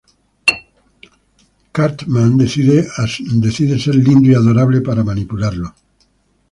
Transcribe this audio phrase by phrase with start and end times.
[1.75, 5.75] Cartman decide a ser lindo y adorable para manipularlo.